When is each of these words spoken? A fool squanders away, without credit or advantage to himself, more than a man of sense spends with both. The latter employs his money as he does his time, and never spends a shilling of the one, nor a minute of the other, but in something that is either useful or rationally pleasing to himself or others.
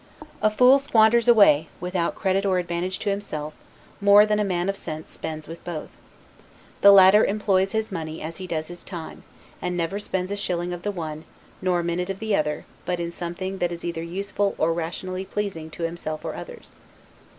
A 0.41 0.49
fool 0.49 0.79
squanders 0.79 1.27
away, 1.27 1.67
without 1.79 2.15
credit 2.15 2.43
or 2.43 2.57
advantage 2.57 2.97
to 2.97 3.11
himself, 3.11 3.53
more 4.01 4.25
than 4.25 4.39
a 4.39 4.43
man 4.43 4.67
of 4.67 4.75
sense 4.75 5.11
spends 5.11 5.47
with 5.47 5.63
both. 5.63 5.91
The 6.81 6.91
latter 6.91 7.23
employs 7.23 7.73
his 7.73 7.91
money 7.91 8.19
as 8.19 8.37
he 8.37 8.47
does 8.47 8.67
his 8.67 8.83
time, 8.83 9.21
and 9.61 9.77
never 9.77 9.99
spends 9.99 10.31
a 10.31 10.35
shilling 10.35 10.73
of 10.73 10.81
the 10.81 10.89
one, 10.89 11.23
nor 11.61 11.81
a 11.81 11.83
minute 11.83 12.09
of 12.09 12.17
the 12.17 12.35
other, 12.35 12.65
but 12.83 12.99
in 12.99 13.11
something 13.11 13.59
that 13.59 13.71
is 13.71 13.85
either 13.85 14.01
useful 14.01 14.55
or 14.57 14.73
rationally 14.73 15.23
pleasing 15.23 15.69
to 15.69 15.83
himself 15.83 16.25
or 16.25 16.33
others. 16.33 16.73